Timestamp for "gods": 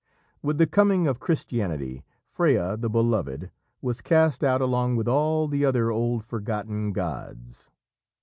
6.91-7.69